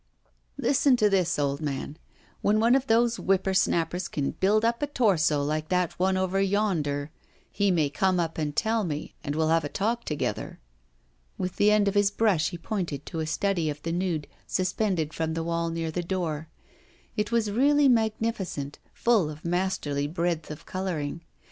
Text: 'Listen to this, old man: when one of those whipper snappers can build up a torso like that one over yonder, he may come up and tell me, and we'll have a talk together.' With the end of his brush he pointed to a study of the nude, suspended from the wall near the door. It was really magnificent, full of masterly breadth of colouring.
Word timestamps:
'Listen 0.57 0.97
to 0.97 1.11
this, 1.11 1.37
old 1.37 1.61
man: 1.61 1.95
when 2.41 2.59
one 2.59 2.73
of 2.73 2.87
those 2.87 3.19
whipper 3.19 3.53
snappers 3.53 4.07
can 4.07 4.31
build 4.31 4.65
up 4.65 4.81
a 4.81 4.87
torso 4.87 5.43
like 5.43 5.69
that 5.69 5.91
one 5.99 6.17
over 6.17 6.41
yonder, 6.41 7.11
he 7.51 7.69
may 7.69 7.87
come 7.87 8.19
up 8.19 8.39
and 8.39 8.55
tell 8.55 8.83
me, 8.83 9.13
and 9.23 9.35
we'll 9.35 9.49
have 9.49 9.63
a 9.63 9.69
talk 9.69 10.03
together.' 10.03 10.59
With 11.37 11.57
the 11.57 11.69
end 11.69 11.87
of 11.87 11.93
his 11.93 12.09
brush 12.09 12.49
he 12.49 12.57
pointed 12.57 13.05
to 13.05 13.19
a 13.19 13.27
study 13.27 13.69
of 13.69 13.79
the 13.83 13.91
nude, 13.91 14.25
suspended 14.47 15.13
from 15.13 15.35
the 15.35 15.43
wall 15.43 15.69
near 15.69 15.91
the 15.91 16.01
door. 16.01 16.47
It 17.15 17.31
was 17.31 17.51
really 17.51 17.87
magnificent, 17.87 18.79
full 18.93 19.29
of 19.29 19.45
masterly 19.45 20.07
breadth 20.07 20.49
of 20.49 20.65
colouring. 20.65 21.21